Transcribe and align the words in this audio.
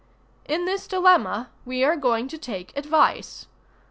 In 0.45 0.65
this 0.65 0.87
dilemma 0.87 1.51
we 1.63 1.83
are 1.83 1.95
going 1.95 2.27
to 2.29 2.37
take 2.39 2.75
advice. 2.75 3.45